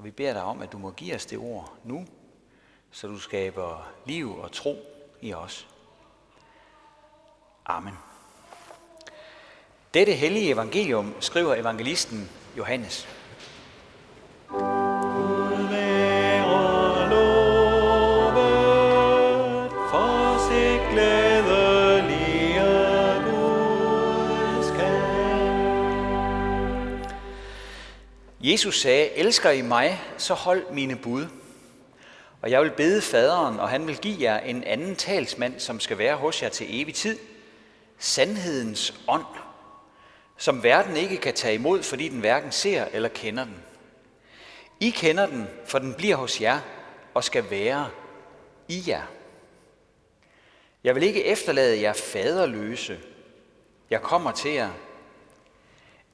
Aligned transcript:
Og 0.00 0.04
vi 0.04 0.10
beder 0.10 0.32
dig 0.32 0.42
om, 0.42 0.62
at 0.62 0.72
du 0.72 0.78
må 0.78 0.90
give 0.90 1.14
os 1.14 1.26
det 1.26 1.38
ord 1.38 1.74
nu, 1.84 2.06
så 2.90 3.06
du 3.06 3.18
skaber 3.18 3.92
liv 4.06 4.38
og 4.38 4.52
tro 4.52 4.76
i 5.20 5.34
os. 5.34 5.68
Amen. 7.66 7.94
Dette 9.94 10.12
hellige 10.12 10.50
evangelium 10.50 11.14
skriver 11.20 11.54
evangelisten 11.54 12.30
Johannes. 12.56 13.19
Jesus 28.50 28.80
sagde, 28.80 29.10
elsker 29.10 29.50
I 29.50 29.62
mig, 29.62 30.02
så 30.18 30.34
hold 30.34 30.70
mine 30.70 30.96
bud. 30.96 31.26
Og 32.42 32.50
jeg 32.50 32.62
vil 32.62 32.70
bede 32.70 33.02
faderen, 33.02 33.60
og 33.60 33.68
han 33.68 33.86
vil 33.86 33.98
give 33.98 34.16
jer 34.20 34.38
en 34.38 34.64
anden 34.64 34.96
talsmand, 34.96 35.60
som 35.60 35.80
skal 35.80 35.98
være 35.98 36.16
hos 36.16 36.42
jer 36.42 36.48
til 36.48 36.80
evig 36.80 36.94
tid. 36.94 37.18
Sandhedens 37.98 38.94
ånd, 39.08 39.24
som 40.36 40.62
verden 40.62 40.96
ikke 40.96 41.16
kan 41.16 41.34
tage 41.34 41.54
imod, 41.54 41.82
fordi 41.82 42.08
den 42.08 42.20
hverken 42.20 42.52
ser 42.52 42.84
eller 42.92 43.08
kender 43.08 43.44
den. 43.44 43.56
I 44.80 44.90
kender 44.90 45.26
den, 45.26 45.46
for 45.66 45.78
den 45.78 45.94
bliver 45.94 46.16
hos 46.16 46.40
jer 46.40 46.60
og 47.14 47.24
skal 47.24 47.50
være 47.50 47.88
i 48.68 48.84
jer. 48.86 49.02
Jeg 50.84 50.94
vil 50.94 51.02
ikke 51.02 51.24
efterlade 51.24 51.80
jer 51.82 51.92
faderløse. 51.92 52.98
Jeg 53.90 54.02
kommer 54.02 54.32
til 54.32 54.50
jer. 54.50 54.70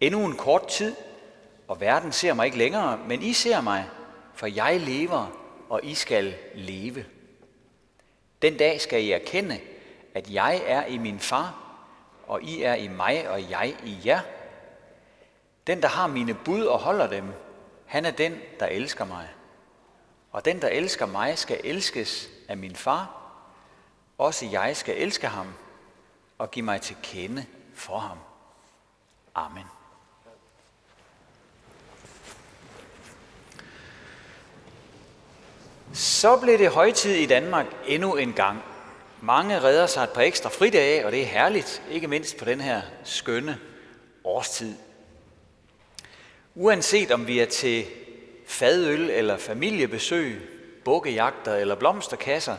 Endnu 0.00 0.24
en 0.24 0.36
kort 0.36 0.68
tid, 0.68 0.94
og 1.68 1.80
verden 1.80 2.12
ser 2.12 2.34
mig 2.34 2.46
ikke 2.46 2.58
længere, 2.58 2.98
men 3.08 3.22
I 3.22 3.32
ser 3.32 3.60
mig, 3.60 3.88
for 4.34 4.46
jeg 4.46 4.80
lever, 4.80 5.26
og 5.68 5.80
I 5.84 5.94
skal 5.94 6.34
leve. 6.54 7.04
Den 8.42 8.56
dag 8.56 8.80
skal 8.80 9.02
I 9.02 9.12
erkende, 9.12 9.60
at 10.14 10.30
jeg 10.30 10.62
er 10.66 10.86
i 10.86 10.98
min 10.98 11.20
far, 11.20 11.62
og 12.26 12.42
I 12.42 12.62
er 12.62 12.74
i 12.74 12.88
mig, 12.88 13.28
og 13.28 13.50
jeg 13.50 13.76
i 13.84 13.98
jer. 14.04 14.20
Den, 15.66 15.82
der 15.82 15.88
har 15.88 16.06
mine 16.06 16.34
bud 16.34 16.64
og 16.64 16.78
holder 16.78 17.06
dem, 17.06 17.32
han 17.86 18.04
er 18.04 18.10
den, 18.10 18.40
der 18.60 18.66
elsker 18.66 19.04
mig. 19.04 19.28
Og 20.32 20.44
den, 20.44 20.62
der 20.62 20.68
elsker 20.68 21.06
mig, 21.06 21.38
skal 21.38 21.60
elskes 21.64 22.28
af 22.48 22.56
min 22.56 22.76
far. 22.76 23.22
Også 24.18 24.46
jeg 24.46 24.76
skal 24.76 24.96
elske 24.96 25.26
ham 25.26 25.46
og 26.38 26.50
give 26.50 26.64
mig 26.64 26.80
til 26.80 26.96
kende 27.02 27.46
for 27.74 27.98
ham. 27.98 28.18
Amen. 29.34 29.64
Så 35.92 36.36
blev 36.36 36.58
det 36.58 36.70
højtid 36.70 37.14
i 37.14 37.26
Danmark 37.26 37.66
endnu 37.86 38.16
en 38.16 38.32
gang. 38.32 38.62
Mange 39.20 39.62
redder 39.62 39.86
sig 39.86 40.02
et 40.02 40.10
par 40.10 40.22
ekstra 40.22 40.48
fridage, 40.48 41.06
og 41.06 41.12
det 41.12 41.22
er 41.22 41.26
herligt, 41.26 41.82
ikke 41.90 42.08
mindst 42.08 42.36
på 42.36 42.44
den 42.44 42.60
her 42.60 42.82
skønne 43.04 43.58
årstid. 44.24 44.74
Uanset 46.54 47.10
om 47.10 47.26
vi 47.26 47.38
er 47.38 47.46
til 47.46 47.86
fadøl 48.46 49.10
eller 49.10 49.36
familiebesøg, 49.36 50.48
bukkejagter 50.84 51.54
eller 51.54 51.74
blomsterkasser, 51.74 52.56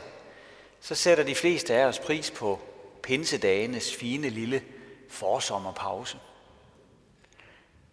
så 0.82 0.96
sætter 0.96 1.24
de 1.24 1.36
fleste 1.36 1.74
af 1.74 1.86
os 1.86 2.00
pris 2.00 2.32
på 2.32 2.60
pinsedagenes 3.04 3.96
fine 3.96 4.30
lille 4.30 4.62
forsommerpause. 5.10 6.18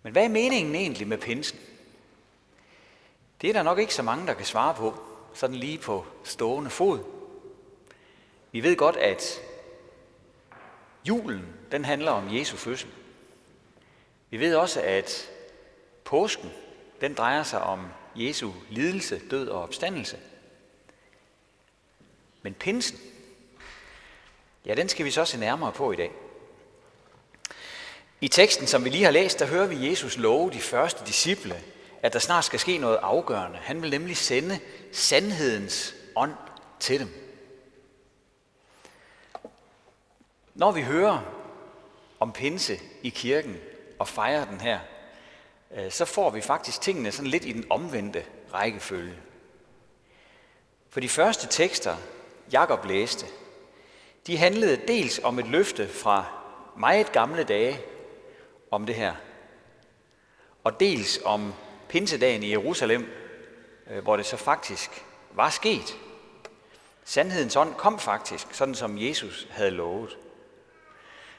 Men 0.03 0.13
hvad 0.13 0.25
er 0.25 0.29
meningen 0.29 0.75
egentlig 0.75 1.09
med 1.09 1.19
pinsen? 1.19 1.59
Det 3.41 3.49
er 3.49 3.55
der 3.55 3.63
nok 3.63 3.79
ikke 3.79 3.95
så 3.95 4.03
mange, 4.03 4.27
der 4.27 4.35
kan 4.35 4.47
svare 4.47 4.75
på 4.75 4.95
sådan 5.35 5.57
lige 5.57 5.79
på 5.79 6.07
stående 6.25 6.71
fod. 6.71 6.99
Vi 8.53 8.63
ved 8.63 8.77
godt, 8.77 8.97
at 8.97 9.41
julen, 11.09 11.47
den 11.73 11.85
handler 11.85 12.11
om 12.11 12.37
Jesu 12.37 12.57
fødsel. 12.57 12.91
Vi 14.31 14.41
ved 14.41 14.55
også, 14.55 14.81
at 14.81 15.31
påsken, 16.05 16.53
den 17.01 17.15
drejer 17.15 17.43
sig 17.43 17.61
om 17.63 17.87
Jesu 18.17 18.53
lidelse, 18.71 19.21
død 19.31 19.49
og 19.49 19.63
opstandelse. 19.63 20.19
Men 22.43 22.55
pinsen, 22.55 22.99
ja, 24.67 24.75
den 24.75 24.89
skal 24.89 25.05
vi 25.05 25.11
så 25.11 25.25
se 25.25 25.39
nærmere 25.39 25.73
på 25.73 25.93
i 25.93 25.97
dag. 25.97 26.13
I 28.21 28.29
teksten, 28.29 28.67
som 28.67 28.85
vi 28.85 28.91
lige 28.91 29.05
har 29.05 29.11
læst, 29.11 29.39
der 29.39 29.47
hører 29.47 29.67
vi 29.67 29.89
Jesus 29.91 30.19
love 30.19 30.51
de 30.51 30.61
første 30.61 31.07
disciple 31.07 31.63
at 32.05 32.13
der 32.13 32.19
snart 32.19 32.45
skal 32.45 32.61
ske 32.61 32.79
noget 32.79 32.99
afgørende. 33.03 33.59
Han 33.59 33.83
vil 33.83 33.91
nemlig 33.91 34.17
sende 34.17 34.61
sandhedens 34.93 35.95
ånd 36.17 36.35
til 36.81 37.01
dem. 37.01 37.09
Når 40.55 40.73
vi 40.73 40.83
hører 40.83 41.21
om 42.21 42.33
pinse 42.33 42.81
i 43.03 43.09
kirken 43.09 43.57
og 43.99 44.09
fejrer 44.09 44.45
den 44.45 44.61
her, 44.61 44.81
øh, 45.75 45.91
så 45.91 46.05
får 46.05 46.31
vi 46.31 46.41
faktisk 46.41 46.81
tingene 46.81 47.13
sådan 47.13 47.31
lidt 47.31 47.45
i 47.45 47.53
den 47.53 47.65
omvendte 47.71 48.25
rækkefølge. 48.53 49.19
For 50.91 51.01
de 51.01 51.09
første 51.09 51.47
tekster, 51.47 51.97
Jakob 52.53 52.85
læste, 52.85 53.27
de 54.27 54.37
handlede 54.37 54.81
dels 54.89 55.21
om 55.23 55.39
et 55.39 55.47
løfte 55.47 55.89
fra 55.89 56.25
meget 56.77 57.13
gamle 57.13 57.45
dage 57.45 57.81
om 58.71 58.87
det 58.87 58.95
her, 58.95 59.15
og 60.65 60.81
dels 60.81 61.19
om 61.25 61.55
pinsedagen 61.89 62.43
i 62.43 62.51
Jerusalem, 62.51 63.07
øh, 63.91 64.03
hvor 64.03 64.17
det 64.17 64.27
så 64.27 64.37
faktisk 64.37 65.05
var 65.33 65.51
sket. 65.51 65.97
Sandhedens 67.05 67.57
ånd 67.57 67.75
kom 67.75 67.99
faktisk, 67.99 68.47
sådan 68.55 68.75
som 68.75 68.99
Jesus 68.99 69.49
havde 69.51 69.71
lovet. 69.71 70.17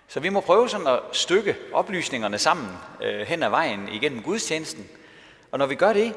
Så 0.07 0.19
vi 0.19 0.29
må 0.29 0.41
prøve 0.41 0.69
sådan 0.69 0.87
at 0.87 0.99
stykke 1.11 1.55
oplysningerne 1.73 2.37
sammen 2.37 2.67
øh, 3.03 3.21
hen 3.21 3.43
ad 3.43 3.49
vejen 3.49 3.89
igennem 3.89 4.23
gudstjenesten. 4.23 4.89
Og 5.51 5.59
når 5.59 5.65
vi 5.65 5.75
gør 5.75 5.93
det, 5.93 6.15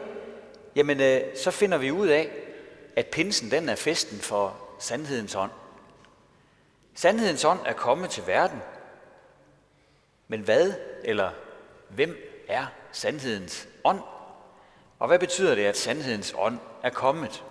jamen 0.77 1.01
øh, 1.01 1.21
så 1.37 1.51
finder 1.51 1.79
vi 1.79 1.91
ud 1.91 2.09
af, 2.09 2.31
at 2.97 3.07
pinsen 3.07 3.51
den 3.51 3.69
er 3.69 3.77
festen 3.77 4.19
for 4.19 4.57
sandhedens 4.79 5.35
ånd. 5.35 5.51
Sandhedens 6.95 7.45
ånd 7.45 7.61
er 7.67 7.73
kommet 7.73 8.11
til 8.11 8.27
verden. 8.27 8.63
Men 10.29 10.41
hvad 10.41 10.73
eller 11.05 11.31
hvem 11.89 12.17
er 12.49 12.67
sandhedens 12.93 13.69
ånd? 13.85 14.01
Og 14.99 15.07
hvad 15.07 15.19
betyder 15.19 15.55
det, 15.55 15.65
at 15.65 15.79
sandhedens 15.79 16.35
ånd 16.39 16.59
er 16.83 16.91
kommet? 16.91 17.45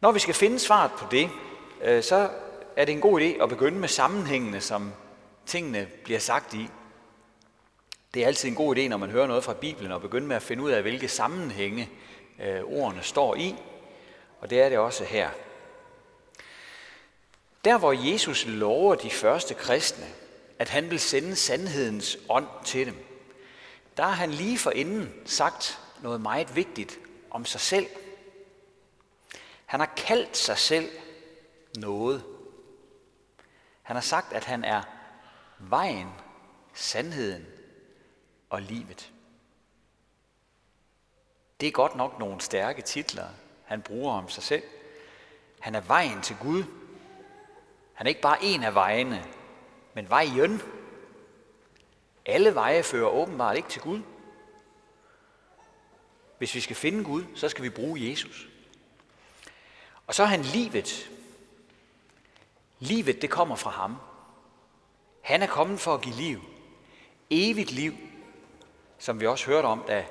Når 0.00 0.12
vi 0.12 0.18
skal 0.18 0.34
finde 0.34 0.58
svaret 0.58 0.90
på 0.98 1.06
det, 1.10 1.30
øh, 1.82 2.02
så 2.02 2.30
er 2.76 2.84
det 2.84 2.92
en 2.92 3.00
god 3.00 3.20
idé 3.20 3.42
at 3.42 3.48
begynde 3.48 3.78
med 3.78 3.88
sammenhængene, 3.88 4.60
som 4.60 4.92
tingene 5.46 5.88
bliver 6.04 6.20
sagt 6.20 6.54
i. 6.54 6.68
Det 8.14 8.22
er 8.22 8.26
altid 8.26 8.48
en 8.48 8.54
god 8.54 8.76
idé, 8.76 8.88
når 8.88 8.96
man 8.96 9.10
hører 9.10 9.26
noget 9.26 9.44
fra 9.44 9.52
Bibelen, 9.52 9.92
at 9.92 10.00
begynde 10.00 10.26
med 10.26 10.36
at 10.36 10.42
finde 10.42 10.62
ud 10.62 10.70
af, 10.70 10.82
hvilke 10.82 11.08
sammenhænge 11.08 11.90
øh, 12.42 12.60
ordene 12.64 13.02
står 13.02 13.34
i. 13.34 13.54
Og 14.40 14.50
det 14.50 14.60
er 14.60 14.68
det 14.68 14.78
også 14.78 15.04
her. 15.04 15.30
Der 17.64 17.78
hvor 17.78 17.92
Jesus 18.12 18.46
lover 18.46 18.94
de 18.94 19.10
første 19.10 19.54
kristne, 19.54 20.06
at 20.58 20.68
han 20.68 20.90
vil 20.90 21.00
sende 21.00 21.36
sandhedens 21.36 22.18
ånd 22.28 22.46
til 22.64 22.86
dem, 22.86 23.07
der 23.98 24.04
har 24.04 24.12
han 24.12 24.30
lige 24.30 24.58
for 24.58 24.70
inden 24.70 25.12
sagt 25.24 25.80
noget 26.02 26.20
meget 26.20 26.56
vigtigt 26.56 26.98
om 27.30 27.44
sig 27.44 27.60
selv. 27.60 27.86
Han 29.66 29.80
har 29.80 29.92
kaldt 29.96 30.36
sig 30.36 30.58
selv 30.58 30.90
noget. 31.78 32.24
Han 33.82 33.96
har 33.96 34.00
sagt, 34.00 34.32
at 34.32 34.44
han 34.44 34.64
er 34.64 34.82
vejen, 35.58 36.08
sandheden 36.74 37.46
og 38.50 38.62
livet. 38.62 39.12
Det 41.60 41.66
er 41.66 41.72
godt 41.72 41.96
nok 41.96 42.18
nogle 42.18 42.40
stærke 42.40 42.82
titler, 42.82 43.28
han 43.64 43.82
bruger 43.82 44.12
om 44.12 44.28
sig 44.28 44.42
selv. 44.42 44.62
Han 45.60 45.74
er 45.74 45.80
vejen 45.80 46.22
til 46.22 46.36
Gud. 46.40 46.64
Han 47.94 48.06
er 48.06 48.08
ikke 48.08 48.20
bare 48.20 48.44
en 48.44 48.62
af 48.62 48.74
vejene, 48.74 49.24
men 49.94 50.10
vejen 50.10 50.62
alle 52.28 52.54
veje 52.54 52.82
fører 52.82 53.08
åbenbart 53.08 53.56
ikke 53.56 53.68
til 53.68 53.82
Gud. 53.82 54.00
Hvis 56.38 56.54
vi 56.54 56.60
skal 56.60 56.76
finde 56.76 57.04
Gud, 57.04 57.24
så 57.34 57.48
skal 57.48 57.64
vi 57.64 57.68
bruge 57.70 58.10
Jesus. 58.10 58.48
Og 60.06 60.14
så 60.14 60.22
er 60.22 60.26
han 60.26 60.42
livet. 60.42 61.10
Livet, 62.78 63.22
det 63.22 63.30
kommer 63.30 63.56
fra 63.56 63.70
ham. 63.70 63.96
Han 65.20 65.42
er 65.42 65.46
kommet 65.46 65.80
for 65.80 65.94
at 65.94 66.00
give 66.00 66.14
liv. 66.14 66.40
Evigt 67.30 67.70
liv, 67.70 67.94
som 68.98 69.20
vi 69.20 69.26
også 69.26 69.46
hørte 69.46 69.66
om, 69.66 69.84
da 69.88 70.06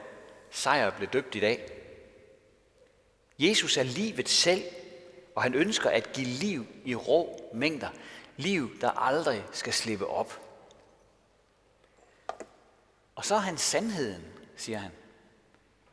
sejr 0.52 0.90
blev 0.90 1.10
døbt 1.10 1.36
i 1.36 1.40
dag. 1.40 1.72
Jesus 3.40 3.78
er 3.78 3.84
livet 3.84 4.30
selv, 4.30 4.64
og 5.36 5.44
han 5.44 5.54
ønsker 5.54 5.90
at 5.90 6.14
give 6.14 6.28
liv 6.28 6.66
i 6.86 6.96
rå 6.96 7.52
mængder. 7.54 7.90
Liv, 8.38 8.82
der 8.82 8.90
aldrig 8.90 9.46
skal 9.52 9.74
slippe 9.74 10.08
op. 10.08 10.47
Og 13.18 13.26
så 13.26 13.36
er 13.36 13.40
han 13.40 13.58
sandheden, 13.58 14.24
siger 14.56 14.78
han. 14.78 14.92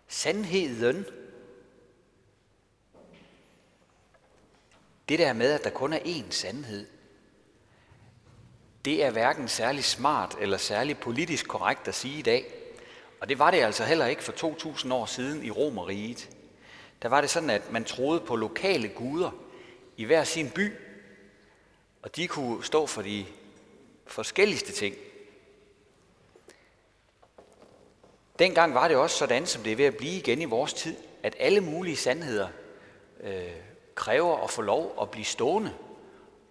Sandheden. 0.08 1.06
Det 5.08 5.18
der 5.18 5.32
med, 5.32 5.52
at 5.52 5.64
der 5.64 5.70
kun 5.70 5.92
er 5.92 5.98
én 5.98 6.30
sandhed, 6.30 6.86
det 8.84 9.04
er 9.04 9.10
hverken 9.10 9.48
særlig 9.48 9.84
smart 9.84 10.36
eller 10.40 10.56
særlig 10.56 10.98
politisk 10.98 11.48
korrekt 11.48 11.88
at 11.88 11.94
sige 11.94 12.18
i 12.18 12.22
dag. 12.22 12.54
Og 13.20 13.28
det 13.28 13.38
var 13.38 13.50
det 13.50 13.62
altså 13.62 13.84
heller 13.84 14.06
ikke 14.06 14.24
for 14.24 14.32
2000 14.32 14.92
år 14.92 15.06
siden 15.06 15.44
i 15.44 15.50
Romeriet. 15.50 16.30
Der 17.02 17.08
var 17.08 17.20
det 17.20 17.30
sådan, 17.30 17.50
at 17.50 17.72
man 17.72 17.84
troede 17.84 18.20
på 18.20 18.36
lokale 18.36 18.88
guder 18.88 19.30
i 19.96 20.04
hver 20.04 20.24
sin 20.24 20.50
by, 20.50 20.72
og 22.02 22.16
de 22.16 22.28
kunne 22.28 22.64
stå 22.64 22.86
for 22.86 23.02
de 23.02 23.26
forskelligste 24.06 24.72
ting. 24.72 24.94
Dengang 28.38 28.74
var 28.74 28.88
det 28.88 28.96
også 28.96 29.16
sådan, 29.16 29.46
som 29.46 29.62
det 29.62 29.72
er 29.72 29.76
ved 29.76 29.84
at 29.84 29.96
blive 29.96 30.18
igen 30.18 30.42
i 30.42 30.44
vores 30.44 30.72
tid, 30.72 30.96
at 31.22 31.36
alle 31.38 31.60
mulige 31.60 31.96
sandheder 31.96 32.48
øh, 33.20 33.52
kræver 33.94 34.44
at 34.44 34.50
få 34.50 34.62
lov 34.62 34.98
at 35.02 35.10
blive 35.10 35.24
stående 35.24 35.72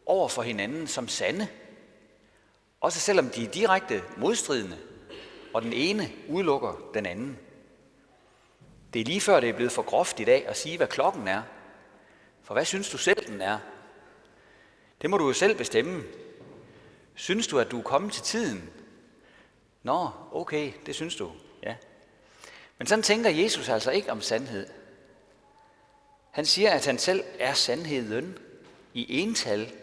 over 0.06 0.28
for 0.28 0.42
hinanden 0.42 0.88
som 0.88 1.08
sande. 1.08 1.48
Også 2.82 3.00
selvom 3.00 3.30
de 3.30 3.46
er 3.46 3.52
direkte 3.52 4.04
modstridende, 4.18 4.78
og 5.54 5.62
den 5.62 5.74
ene 5.74 6.12
udelukker 6.30 6.90
den 6.94 7.06
anden. 7.06 7.38
Det 8.94 9.00
er 9.00 9.06
lige 9.06 9.22
før, 9.22 9.40
det 9.40 9.50
er 9.50 9.54
blevet 9.54 9.72
for 9.72 9.82
groft 9.82 10.20
i 10.20 10.24
dag 10.24 10.48
at 10.48 10.58
sige, 10.58 10.78
hvad 10.78 10.88
klokken 10.88 11.28
er. 11.28 11.42
For 12.44 12.54
hvad 12.54 12.66
synes 12.66 12.90
du 12.90 12.98
selv, 12.98 13.28
den 13.28 13.42
er? 13.42 13.60
Det 15.02 15.10
må 15.10 15.18
du 15.18 15.28
jo 15.28 15.34
selv 15.34 15.58
bestemme. 15.58 16.04
Synes 17.16 17.48
du, 17.48 17.60
at 17.60 17.72
du 17.72 17.80
er 17.80 17.84
kommet 17.84 18.14
til 18.14 18.24
tiden? 18.24 18.70
Nå, 19.84 20.10
okay, 20.32 20.72
det 20.86 20.96
synes 20.96 21.16
du. 21.16 21.32
Men 22.84 22.88
sådan 22.88 23.04
tænker 23.04 23.30
Jesus 23.30 23.70
altså 23.70 23.92
ikke 23.92 24.12
om 24.12 24.22
sandhed. 24.22 24.68
Han 26.32 26.46
siger, 26.46 26.72
at 26.72 26.86
han 26.86 26.98
selv 26.98 27.24
er 27.40 27.54
sandheden 27.54 28.38
i 28.94 29.22
ental 29.22 29.74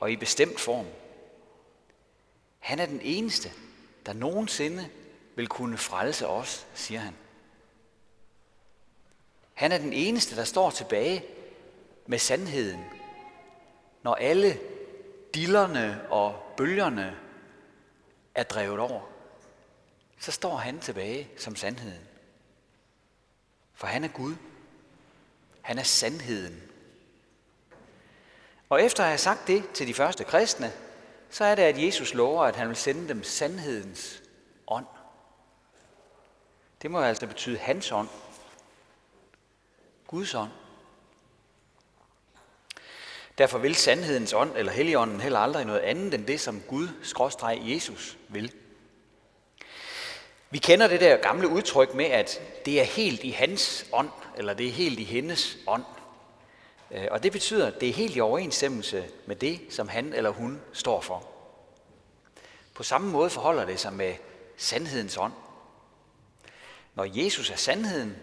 og 0.00 0.12
i 0.12 0.16
bestemt 0.16 0.60
form. 0.60 0.86
Han 2.58 2.78
er 2.78 2.86
den 2.86 3.00
eneste, 3.02 3.52
der 4.06 4.12
nogensinde 4.12 4.88
vil 5.36 5.48
kunne 5.48 5.78
frelse 5.78 6.26
os, 6.26 6.66
siger 6.74 7.00
han. 7.00 7.14
Han 9.54 9.72
er 9.72 9.78
den 9.78 9.92
eneste, 9.92 10.36
der 10.36 10.44
står 10.44 10.70
tilbage 10.70 11.24
med 12.06 12.18
sandheden, 12.18 12.84
når 14.02 14.14
alle 14.14 14.60
dillerne 15.34 16.10
og 16.10 16.42
bølgerne 16.56 17.16
er 18.34 18.42
drevet 18.42 18.78
over. 18.78 19.00
Så 20.18 20.32
står 20.32 20.56
han 20.56 20.80
tilbage 20.80 21.28
som 21.36 21.56
sandheden. 21.56 22.07
For 23.78 23.86
han 23.86 24.04
er 24.04 24.08
Gud. 24.08 24.34
Han 25.60 25.78
er 25.78 25.82
sandheden. 25.82 26.62
Og 28.68 28.82
efter 28.82 29.02
at 29.02 29.08
have 29.08 29.18
sagt 29.18 29.46
det 29.46 29.70
til 29.74 29.86
de 29.86 29.94
første 29.94 30.24
kristne, 30.24 30.72
så 31.30 31.44
er 31.44 31.54
det, 31.54 31.62
at 31.62 31.82
Jesus 31.82 32.14
lover, 32.14 32.44
at 32.44 32.56
han 32.56 32.68
vil 32.68 32.76
sende 32.76 33.08
dem 33.08 33.22
sandhedens 33.22 34.22
ånd. 34.66 34.86
Det 36.82 36.90
må 36.90 37.00
altså 37.00 37.26
betyde 37.26 37.58
hans 37.58 37.92
ånd. 37.92 38.08
Guds 40.06 40.34
ånd. 40.34 40.50
Derfor 43.38 43.58
vil 43.58 43.74
sandhedens 43.74 44.32
ånd 44.32 44.56
eller 44.56 44.72
helligånden 44.72 45.20
heller 45.20 45.38
aldrig 45.38 45.64
noget 45.64 45.80
andet 45.80 46.14
end 46.14 46.26
det, 46.26 46.40
som 46.40 46.60
Gud, 46.60 46.88
skråstreg 47.02 47.60
Jesus, 47.62 48.16
vil. 48.28 48.52
Vi 50.50 50.58
kender 50.58 50.88
det 50.88 51.00
der 51.00 51.16
gamle 51.16 51.48
udtryk 51.48 51.94
med, 51.94 52.04
at 52.04 52.40
det 52.64 52.80
er 52.80 52.84
helt 52.84 53.24
i 53.24 53.30
hans 53.30 53.86
ånd, 53.92 54.10
eller 54.36 54.54
det 54.54 54.66
er 54.66 54.72
helt 54.72 54.98
i 54.98 55.04
hendes 55.04 55.56
ånd. 55.66 55.84
Øh, 56.90 57.06
og 57.10 57.22
det 57.22 57.32
betyder, 57.32 57.66
at 57.66 57.80
det 57.80 57.88
er 57.88 57.92
helt 57.92 58.16
i 58.16 58.20
overensstemmelse 58.20 59.04
med 59.26 59.36
det, 59.36 59.60
som 59.70 59.88
han 59.88 60.12
eller 60.12 60.30
hun 60.30 60.60
står 60.72 61.00
for. 61.00 61.28
På 62.74 62.82
samme 62.82 63.10
måde 63.10 63.30
forholder 63.30 63.64
det 63.64 63.80
sig 63.80 63.92
med 63.92 64.14
sandhedens 64.56 65.16
ånd. 65.16 65.32
Når 66.94 67.04
Jesus 67.24 67.50
er 67.50 67.56
sandheden, 67.56 68.16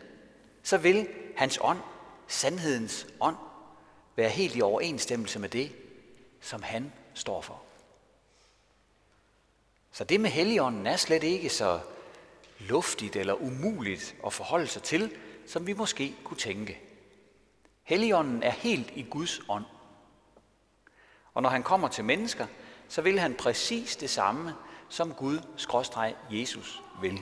så 0.64 0.78
vil 0.78 1.08
hans 1.36 1.60
ånd, 1.62 1.80
sandhedens 2.28 3.08
ånd, 3.20 3.36
være 4.16 4.30
helt 4.30 4.56
i 4.56 4.62
overensstemmelse 4.62 5.40
med 5.40 5.50
det, 5.50 5.72
som 6.42 6.64
han 6.64 6.94
står 7.14 7.42
for. 7.42 7.62
Så 9.92 10.04
det 10.04 10.20
med 10.20 10.30
Helligånden 10.30 10.88
er 10.88 10.96
slet 10.98 11.24
ikke 11.24 11.50
så 11.50 11.80
luftigt 12.60 13.16
eller 13.16 13.34
umuligt 13.34 14.16
at 14.26 14.34
forholde 14.34 14.68
sig 14.68 14.84
til, 14.84 15.12
som 15.48 15.68
vi 15.68 15.74
måske 15.74 16.16
kunne 16.24 16.38
tænke. 16.38 16.80
Helligånden 17.84 18.44
er 18.44 18.50
helt 18.50 18.92
i 18.96 19.06
Guds 19.10 19.42
ånd. 19.50 19.66
Og 21.34 21.42
når 21.42 21.50
han 21.50 21.64
kommer 21.64 21.88
til 21.88 22.06
mennesker, 22.06 22.48
så 22.88 23.02
vil 23.02 23.20
han 23.20 23.36
præcis 23.36 23.96
det 23.96 24.10
samme, 24.10 24.54
som 24.90 25.14
Gud, 25.14 25.40
skråstreg 25.58 26.16
Jesus, 26.30 26.82
vil. 27.02 27.20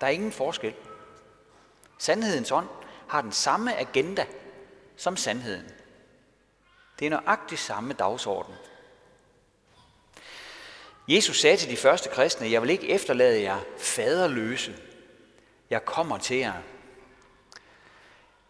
Der 0.00 0.06
er 0.06 0.10
ingen 0.10 0.32
forskel. 0.32 0.74
Sandhedens 1.98 2.50
ånd 2.50 2.68
har 3.08 3.22
den 3.22 3.32
samme 3.32 3.78
agenda 3.78 4.26
som 4.96 5.16
sandheden. 5.16 5.70
Det 6.98 7.06
er 7.06 7.10
nøjagtigt 7.10 7.60
samme 7.60 7.92
dagsorden. 7.92 8.54
Jesus 11.08 11.40
sagde 11.40 11.56
til 11.56 11.70
de 11.70 11.76
første 11.76 12.08
kristne, 12.08 12.50
jeg 12.50 12.62
vil 12.62 12.70
ikke 12.70 12.88
efterlade 12.88 13.42
jer 13.42 13.58
faderløse. 13.78 14.76
Jeg 15.70 15.84
kommer 15.84 16.18
til 16.18 16.36
jer. 16.36 16.52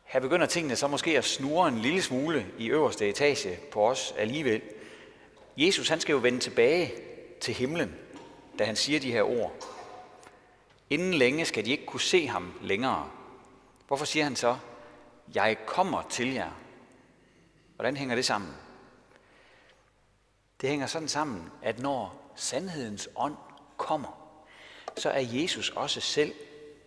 Her 0.05 0.21
begynder 0.21 0.47
tingene 0.47 0.77
så 0.77 0.87
måske 0.87 1.19
at 1.19 1.25
snurre 1.25 1.69
en 1.69 1.79
lille 1.79 2.03
smule 2.03 2.47
i 2.59 2.67
øverste 2.71 3.09
etage 3.09 3.59
på 3.73 3.89
os 3.89 4.15
alligevel. 4.19 4.63
Jesus 5.57 5.89
han 5.89 6.01
skal 6.01 6.13
jo 6.13 6.19
vende 6.19 6.39
tilbage 6.41 6.93
til 7.41 7.55
himlen, 7.55 7.95
da 8.59 8.65
han 8.65 8.77
siger 8.77 9.01
de 9.01 9.13
her 9.13 9.23
ord. 9.23 9.53
Inden 10.91 11.15
længe 11.15 11.45
skal 11.45 11.65
de 11.65 11.71
ikke 11.71 11.87
kunne 11.87 12.01
se 12.01 12.27
ham 12.27 12.53
længere. 12.63 13.11
Hvorfor 13.87 14.05
siger 14.05 14.25
han 14.25 14.37
så, 14.37 14.57
jeg 15.35 15.57
kommer 15.67 16.03
til 16.03 16.33
jer? 16.33 16.51
Hvordan 17.75 17.97
hænger 17.97 18.15
det 18.15 18.25
sammen? 18.25 18.51
Det 20.61 20.69
hænger 20.71 20.87
sådan 20.87 21.09
sammen, 21.09 21.51
at 21.63 21.79
når 21.79 22.22
sandhedens 22.37 23.09
ånd 23.17 23.37
kommer, 23.77 24.39
så 24.97 25.11
er 25.11 25.21
Jesus 25.21 25.71
også 25.71 26.01
selv 26.01 26.35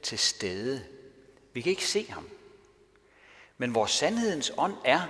til 0.04 0.20
stede. 0.20 0.86
Vi 1.54 1.62
kan 1.62 1.70
ikke 1.70 1.88
se 1.88 2.06
ham. 2.10 2.30
Men 3.58 3.72
hvor 3.72 3.86
sandhedens 3.86 4.52
ånd 4.58 4.74
er, 4.86 5.02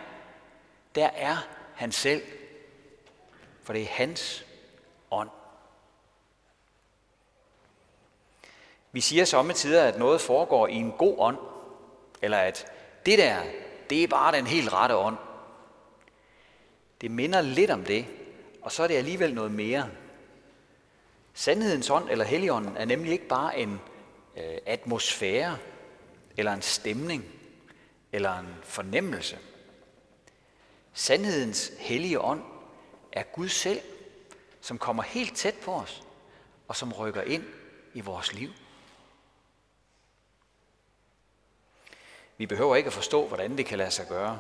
der 0.96 1.08
er 1.08 1.38
han 1.76 1.92
selv. 1.92 2.24
For 3.64 3.74
det 3.74 3.82
er 3.82 3.88
hans 3.88 4.46
ånd. 5.12 5.30
Vi 8.92 9.02
siger 9.02 9.26
sommetider, 9.26 9.84
at 9.84 10.00
noget 10.00 10.22
foregår 10.22 10.68
i 10.68 10.74
en 10.74 10.92
god 10.92 11.16
ånd, 11.18 11.38
eller 12.22 12.38
at 12.38 12.66
det 13.06 13.18
der, 13.18 13.44
det 13.90 14.04
er 14.04 14.08
bare 14.08 14.38
den 14.38 14.48
helt 14.48 14.74
rette 14.74 14.96
ånd. 14.96 15.18
Det 17.02 17.12
minder 17.12 17.42
lidt 17.42 17.72
om 17.72 17.84
det, 17.84 18.06
og 18.62 18.72
så 18.72 18.84
er 18.84 18.88
det 18.88 18.96
alligevel 18.96 19.34
noget 19.34 19.52
mere. 19.52 19.90
Sandhedens 21.38 21.90
ånd 21.90 22.10
eller 22.10 22.26
helligånden 22.26 22.78
er 22.78 22.86
nemlig 22.86 23.12
ikke 23.12 23.28
bare 23.28 23.60
en 23.60 23.80
øh, 24.38 24.58
atmosfære, 24.66 25.58
eller 26.38 26.54
en 26.54 26.62
stemning, 26.62 27.26
eller 28.12 28.40
en 28.40 28.56
fornemmelse. 28.64 29.40
Sandhedens 30.94 31.72
hellige 31.80 32.22
ånd 32.22 32.44
er 33.12 33.24
Gud 33.24 33.50
selv, 33.50 33.82
som 34.62 34.78
kommer 34.78 35.04
helt 35.04 35.36
tæt 35.36 35.56
på 35.64 35.74
os, 35.74 36.04
og 36.68 36.76
som 36.76 36.94
rykker 36.94 37.22
ind 37.22 37.44
i 37.94 38.02
vores 38.02 38.34
liv. 38.34 38.50
Vi 42.38 42.46
behøver 42.46 42.76
ikke 42.76 42.88
at 42.88 42.94
forstå, 42.94 43.28
hvordan 43.28 43.58
det 43.58 43.66
kan 43.66 43.78
lade 43.78 43.92
sig 43.92 44.08
gøre. 44.08 44.40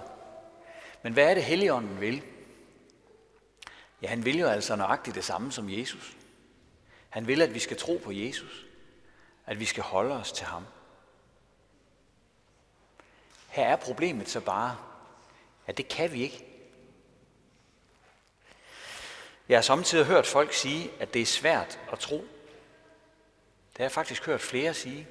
Men 1.04 1.14
hvad 1.14 1.30
er 1.30 1.34
det, 1.34 1.44
Helligånden 1.44 2.02
vil? 2.02 2.24
Ja, 4.02 4.08
han 4.08 4.26
vil 4.26 4.40
jo 4.40 4.48
altså 4.48 4.76
nøjagtigt 4.76 5.16
det 5.16 5.24
samme 5.24 5.52
som 5.52 5.70
Jesus. 5.70 6.18
Han 7.16 7.28
vil, 7.28 7.42
at 7.42 7.54
vi 7.54 7.60
skal 7.60 7.78
tro 7.78 8.02
på 8.04 8.12
Jesus. 8.12 8.66
At 9.46 9.60
vi 9.60 9.66
skal 9.66 9.84
holde 9.84 10.16
os 10.16 10.32
til 10.32 10.46
ham. 10.46 10.66
Her 13.48 13.68
er 13.68 13.76
problemet 13.76 14.30
så 14.30 14.40
bare, 14.40 14.78
at 15.68 15.78
det 15.78 15.88
kan 15.88 16.14
vi 16.14 16.24
ikke. 16.24 16.46
Jeg 19.50 19.58
har 19.58 19.62
samtidig 19.62 20.06
hørt 20.06 20.28
folk 20.28 20.54
sige, 20.54 20.92
at 21.00 21.14
det 21.14 21.22
er 21.22 21.26
svært 21.26 21.80
at 21.92 22.00
tro. 22.00 22.16
Det 22.16 23.78
har 23.78 23.84
jeg 23.84 23.92
faktisk 23.92 24.26
hørt 24.26 24.42
flere 24.42 24.74
sige. 24.74 25.08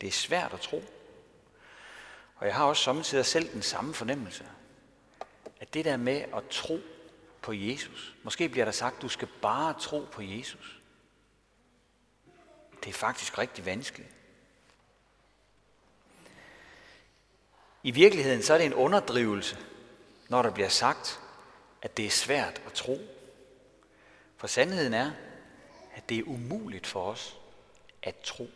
Det 0.00 0.06
er 0.06 0.12
svært 0.12 0.52
at 0.52 0.60
tro. 0.60 0.82
Og 2.36 2.46
jeg 2.46 2.54
har 2.54 2.64
også 2.64 2.82
samtidig 2.82 3.26
selv 3.26 3.52
den 3.52 3.62
samme 3.62 3.94
fornemmelse. 3.94 4.44
At 5.60 5.74
det 5.74 5.84
der 5.84 5.96
med 5.96 6.24
at 6.36 6.42
tro 6.50 6.78
på 7.42 7.52
Jesus, 7.52 8.14
måske 8.22 8.48
bliver 8.48 8.64
der 8.64 8.72
sagt, 8.72 9.02
du 9.02 9.08
skal 9.08 9.28
bare 9.42 9.74
tro 9.80 10.06
på 10.12 10.22
Jesus. 10.22 10.77
Det 12.84 12.88
er 12.88 12.92
faktisk 12.92 13.38
rigtig 13.38 13.66
vanskeligt. 13.66 14.10
I 17.82 17.90
virkeligheden 17.90 18.42
så 18.42 18.54
er 18.54 18.58
det 18.58 18.66
en 18.66 18.74
underdrivelse, 18.74 19.58
når 20.28 20.42
der 20.42 20.50
bliver 20.50 20.68
sagt, 20.68 21.20
at 21.82 21.96
det 21.96 22.06
er 22.06 22.10
svært 22.10 22.62
at 22.66 22.72
tro. 22.72 22.98
For 24.36 24.46
sandheden 24.46 24.94
er, 24.94 25.10
at 25.94 26.08
det 26.08 26.18
er 26.18 26.22
umuligt 26.22 26.86
for 26.86 27.10
os 27.10 27.36
at 28.02 28.16
tro. 28.16 28.48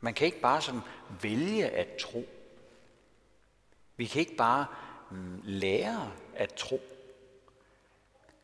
Man 0.00 0.14
kan 0.14 0.26
ikke 0.26 0.40
bare 0.40 0.62
sådan 0.62 0.80
vælge 1.22 1.68
at 1.68 1.88
tro. 2.00 2.24
Vi 3.96 4.06
kan 4.06 4.20
ikke 4.20 4.36
bare 4.36 4.66
mm, 5.10 5.40
lære 5.44 6.12
at 6.34 6.54
tro. 6.54 6.80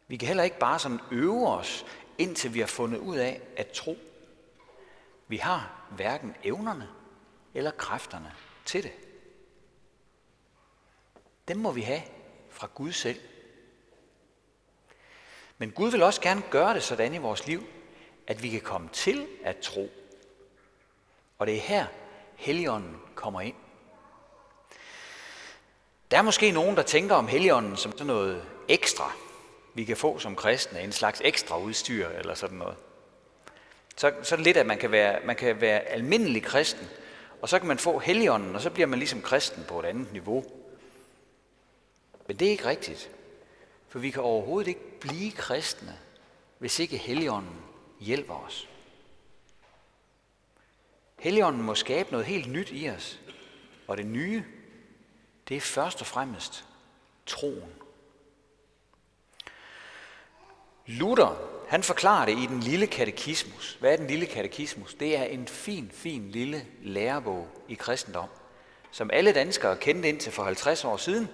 Vi 0.08 0.16
kan 0.16 0.28
heller 0.28 0.44
ikke 0.44 0.58
bare 0.58 0.78
sådan 0.78 1.00
øve 1.10 1.48
os, 1.48 1.86
indtil 2.18 2.54
vi 2.54 2.60
har 2.60 2.66
fundet 2.66 2.98
ud 2.98 3.16
af 3.16 3.40
at 3.56 3.70
tro. 3.70 3.96
Vi 5.28 5.36
har 5.36 5.86
hverken 5.90 6.34
evnerne 6.44 6.88
eller 7.54 7.70
kræfterne 7.70 8.34
til 8.64 8.82
det. 8.82 8.92
Dem 11.48 11.56
må 11.56 11.72
vi 11.72 11.82
have 11.82 12.02
fra 12.50 12.68
Gud 12.74 12.92
selv. 12.92 13.20
Men 15.58 15.70
Gud 15.70 15.90
vil 15.90 16.02
også 16.02 16.20
gerne 16.20 16.42
gøre 16.50 16.74
det 16.74 16.82
sådan 16.82 17.14
i 17.14 17.18
vores 17.18 17.46
liv, 17.46 17.62
at 18.26 18.42
vi 18.42 18.48
kan 18.48 18.60
komme 18.60 18.88
til 18.92 19.26
at 19.44 19.58
tro. 19.58 19.90
Og 21.38 21.46
det 21.46 21.56
er 21.56 21.60
her, 21.60 21.86
Helligånden 22.36 22.96
kommer 23.14 23.40
ind. 23.40 23.54
Der 26.10 26.18
er 26.18 26.22
måske 26.22 26.50
nogen, 26.50 26.76
der 26.76 26.82
tænker 26.82 27.14
om 27.14 27.28
Helligånden 27.28 27.76
som 27.76 27.92
sådan 27.92 28.06
noget 28.06 28.44
ekstra, 28.68 29.12
vi 29.78 29.84
kan 29.84 29.96
få 29.96 30.18
som 30.18 30.36
kristne, 30.36 30.80
en 30.80 30.92
slags 30.92 31.20
ekstra 31.24 31.58
udstyr 31.58 32.08
eller 32.08 32.34
sådan 32.34 32.58
noget. 32.58 32.76
Så, 33.96 34.12
så 34.22 34.34
er 34.34 34.36
det 34.36 34.44
lidt, 34.44 34.56
at 34.56 34.66
man 34.66 34.78
kan, 34.78 34.90
være, 34.90 35.20
man 35.24 35.36
kan 35.36 35.60
være 35.60 35.80
almindelig 35.80 36.42
kristen, 36.42 36.88
og 37.42 37.48
så 37.48 37.58
kan 37.58 37.68
man 37.68 37.78
få 37.78 37.98
Helligånden, 37.98 38.54
og 38.54 38.60
så 38.60 38.70
bliver 38.70 38.86
man 38.86 38.98
ligesom 38.98 39.22
kristen 39.22 39.64
på 39.68 39.80
et 39.80 39.84
andet 39.84 40.12
niveau. 40.12 40.44
Men 42.26 42.36
det 42.36 42.46
er 42.46 42.50
ikke 42.50 42.64
rigtigt. 42.64 43.10
For 43.88 43.98
vi 43.98 44.10
kan 44.10 44.22
overhovedet 44.22 44.68
ikke 44.68 45.00
blive 45.00 45.30
kristne, 45.30 45.98
hvis 46.58 46.78
ikke 46.78 46.96
Helligånden 46.96 47.60
hjælper 48.00 48.34
os. 48.34 48.68
Helligånden 51.18 51.62
må 51.62 51.74
skabe 51.74 52.10
noget 52.10 52.26
helt 52.26 52.52
nyt 52.52 52.68
i 52.72 52.90
os. 52.90 53.20
Og 53.86 53.96
det 53.96 54.06
nye, 54.06 54.44
det 55.48 55.56
er 55.56 55.60
først 55.60 56.00
og 56.00 56.06
fremmest 56.06 56.64
troen. 57.26 57.72
Luther, 60.88 61.38
han 61.68 61.82
forklarer 61.82 62.26
det 62.26 62.38
i 62.38 62.46
den 62.46 62.60
lille 62.60 62.86
katekismus. 62.86 63.76
Hvad 63.80 63.92
er 63.92 63.96
den 63.96 64.06
lille 64.06 64.26
katekismus? 64.26 64.94
Det 64.94 65.18
er 65.18 65.24
en 65.24 65.48
fin, 65.48 65.90
fin 65.92 66.30
lille 66.30 66.64
lærebog 66.82 67.48
i 67.68 67.74
kristendom, 67.74 68.28
som 68.90 69.10
alle 69.12 69.32
danskere 69.32 69.76
kendte 69.76 70.08
indtil 70.08 70.32
for 70.32 70.42
50 70.44 70.84
år 70.84 70.96
siden, 70.96 71.28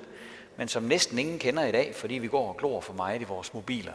men 0.56 0.68
som 0.68 0.82
næsten 0.82 1.18
ingen 1.18 1.38
kender 1.38 1.64
i 1.64 1.72
dag, 1.72 1.94
fordi 1.94 2.14
vi 2.14 2.28
går 2.28 2.48
og 2.48 2.56
glor 2.56 2.80
for 2.80 2.92
meget 2.92 3.20
i 3.20 3.24
vores 3.24 3.54
mobiler. 3.54 3.92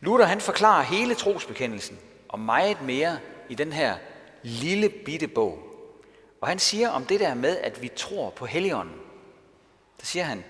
Luther 0.00 0.26
han 0.26 0.40
forklarer 0.40 0.82
hele 0.82 1.14
trosbekendelsen 1.14 1.98
og 2.28 2.40
meget 2.40 2.82
mere 2.82 3.18
i 3.48 3.54
den 3.54 3.72
her 3.72 3.96
lille 4.42 4.88
bitte 4.88 5.28
bog. 5.28 5.58
Og 6.40 6.48
han 6.48 6.58
siger 6.58 6.88
om 6.88 7.04
det 7.04 7.20
der 7.20 7.34
med, 7.34 7.58
at 7.58 7.82
vi 7.82 7.88
tror 7.96 8.30
på 8.30 8.46
Helligånden. 8.46 8.96
Der 10.00 10.06
siger 10.06 10.24
han, 10.24 10.44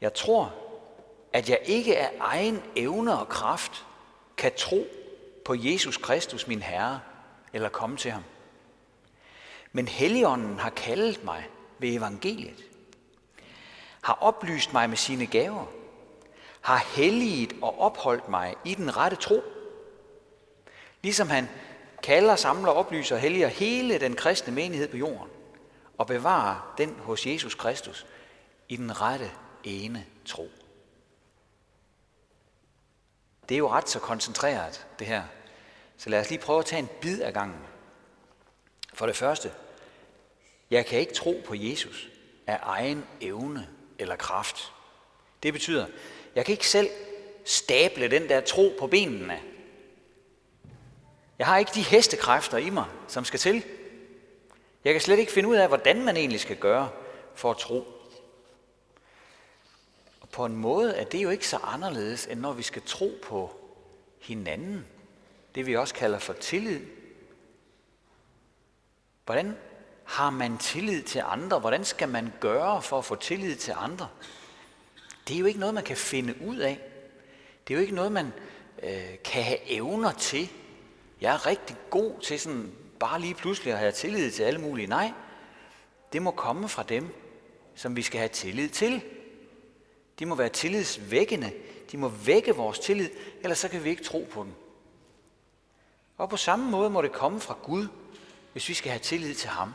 jeg 0.00 0.14
tror, 0.14 0.61
at 1.32 1.48
jeg 1.48 1.58
ikke 1.64 1.98
af 1.98 2.10
egen 2.20 2.62
evne 2.76 3.18
og 3.18 3.28
kraft 3.28 3.86
kan 4.36 4.52
tro 4.56 4.86
på 5.44 5.54
Jesus 5.58 5.96
Kristus, 5.96 6.46
min 6.46 6.62
Herre, 6.62 7.00
eller 7.52 7.68
komme 7.68 7.96
til 7.96 8.10
ham. 8.10 8.22
Men 9.72 9.88
Helligånden 9.88 10.58
har 10.58 10.70
kaldet 10.70 11.24
mig 11.24 11.48
ved 11.78 11.88
evangeliet, 11.88 12.64
har 14.02 14.18
oplyst 14.20 14.72
mig 14.72 14.88
med 14.88 14.96
sine 14.96 15.26
gaver, 15.26 15.66
har 16.60 16.84
helliget 16.96 17.52
og 17.62 17.80
opholdt 17.80 18.28
mig 18.28 18.54
i 18.64 18.74
den 18.74 18.96
rette 18.96 19.16
tro. 19.16 19.42
Ligesom 21.02 21.30
han 21.30 21.48
kalder, 22.02 22.36
samler, 22.36 22.70
oplyser 22.70 23.14
og 23.14 23.20
helliger 23.20 23.48
hele 23.48 24.00
den 24.00 24.16
kristne 24.16 24.54
menighed 24.54 24.88
på 24.88 24.96
jorden 24.96 25.28
og 25.98 26.06
bevarer 26.06 26.74
den 26.78 26.96
hos 26.98 27.26
Jesus 27.26 27.54
Kristus 27.54 28.06
i 28.68 28.76
den 28.76 29.00
rette 29.00 29.30
ene 29.64 30.04
tro. 30.24 30.48
Det 33.52 33.56
er 33.56 33.58
jo 33.58 33.70
ret 33.70 33.88
så 33.88 33.98
koncentreret, 33.98 34.86
det 34.98 35.06
her. 35.06 35.22
Så 35.96 36.10
lad 36.10 36.20
os 36.20 36.30
lige 36.30 36.38
prøve 36.38 36.58
at 36.58 36.64
tage 36.64 36.80
en 36.80 36.88
bid 37.00 37.20
af 37.20 37.34
gangen. 37.34 37.60
For 38.94 39.06
det 39.06 39.16
første, 39.16 39.52
jeg 40.70 40.86
kan 40.86 40.98
ikke 40.98 41.14
tro 41.14 41.42
på 41.46 41.54
Jesus 41.54 42.08
af 42.46 42.58
egen 42.62 43.04
evne 43.20 43.68
eller 43.98 44.16
kraft. 44.16 44.72
Det 45.42 45.52
betyder, 45.52 45.86
jeg 46.34 46.44
kan 46.44 46.52
ikke 46.52 46.68
selv 46.68 46.90
stable 47.44 48.10
den 48.10 48.28
der 48.28 48.40
tro 48.40 48.76
på 48.78 48.86
benene. 48.86 49.40
Jeg 51.38 51.46
har 51.46 51.58
ikke 51.58 51.72
de 51.74 51.82
hestekræfter 51.82 52.58
i 52.58 52.70
mig, 52.70 52.86
som 53.08 53.24
skal 53.24 53.40
til. 53.40 53.64
Jeg 54.84 54.94
kan 54.94 55.00
slet 55.00 55.18
ikke 55.18 55.32
finde 55.32 55.48
ud 55.48 55.56
af, 55.56 55.68
hvordan 55.68 56.04
man 56.04 56.16
egentlig 56.16 56.40
skal 56.40 56.56
gøre 56.56 56.90
for 57.34 57.50
at 57.50 57.56
tro. 57.56 57.84
På 60.32 60.44
en 60.44 60.56
måde 60.56 60.94
er 60.96 61.04
det 61.04 61.22
jo 61.22 61.30
ikke 61.30 61.48
så 61.48 61.56
anderledes, 61.56 62.26
end 62.26 62.40
når 62.40 62.52
vi 62.52 62.62
skal 62.62 62.82
tro 62.86 63.12
på 63.22 63.56
hinanden. 64.20 64.86
Det 65.54 65.66
vi 65.66 65.76
også 65.76 65.94
kalder 65.94 66.18
for 66.18 66.32
tillid. 66.32 66.80
Hvordan 69.24 69.56
har 70.04 70.30
man 70.30 70.58
tillid 70.58 71.02
til 71.02 71.22
andre? 71.26 71.58
Hvordan 71.58 71.84
skal 71.84 72.08
man 72.08 72.32
gøre 72.40 72.82
for 72.82 72.98
at 72.98 73.04
få 73.04 73.14
tillid 73.14 73.56
til 73.56 73.74
andre? 73.76 74.08
Det 75.28 75.34
er 75.34 75.40
jo 75.40 75.46
ikke 75.46 75.60
noget, 75.60 75.74
man 75.74 75.84
kan 75.84 75.96
finde 75.96 76.34
ud 76.46 76.56
af. 76.56 76.80
Det 77.68 77.74
er 77.74 77.78
jo 77.78 77.82
ikke 77.82 77.94
noget, 77.94 78.12
man 78.12 78.32
øh, 78.82 79.18
kan 79.24 79.42
have 79.42 79.70
evner 79.70 80.12
til. 80.12 80.48
Jeg 81.20 81.34
er 81.34 81.46
rigtig 81.46 81.76
god 81.90 82.20
til 82.20 82.40
sådan 82.40 82.72
bare 83.00 83.20
lige 83.20 83.34
pludselig 83.34 83.72
at 83.72 83.78
have 83.78 83.92
tillid 83.92 84.30
til 84.30 84.42
alle 84.42 84.60
mulige. 84.60 84.86
Nej, 84.86 85.12
det 86.12 86.22
må 86.22 86.30
komme 86.30 86.68
fra 86.68 86.82
dem, 86.82 87.08
som 87.74 87.96
vi 87.96 88.02
skal 88.02 88.18
have 88.18 88.28
tillid 88.28 88.68
til. 88.68 89.02
De 90.22 90.26
må 90.26 90.34
være 90.34 90.48
tillidsvækkende. 90.48 91.52
De 91.92 91.96
må 91.96 92.08
vække 92.08 92.56
vores 92.56 92.78
tillid, 92.78 93.10
ellers 93.40 93.58
så 93.58 93.68
kan 93.68 93.84
vi 93.84 93.90
ikke 93.90 94.04
tro 94.04 94.28
på 94.32 94.42
dem. 94.42 94.52
Og 96.18 96.28
på 96.28 96.36
samme 96.36 96.70
måde 96.70 96.90
må 96.90 97.02
det 97.02 97.12
komme 97.12 97.40
fra 97.40 97.56
Gud, 97.62 97.88
hvis 98.52 98.68
vi 98.68 98.74
skal 98.74 98.90
have 98.90 99.00
tillid 99.00 99.34
til 99.34 99.50
ham. 99.50 99.74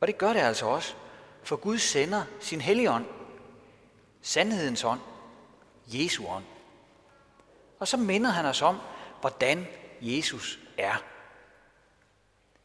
Og 0.00 0.06
det 0.06 0.18
gør 0.18 0.32
det 0.32 0.40
altså 0.40 0.66
også, 0.66 0.94
for 1.42 1.56
Gud 1.56 1.78
sender 1.78 2.24
sin 2.40 2.60
helligånd, 2.60 3.04
sandhedens 4.22 4.84
ånd, 4.84 5.00
Jesu 5.86 6.26
ånd. 6.26 6.44
Og 7.78 7.88
så 7.88 7.96
minder 7.96 8.30
han 8.30 8.46
os 8.46 8.62
om, 8.62 8.78
hvordan 9.20 9.66
Jesus 10.00 10.58
er. 10.78 11.02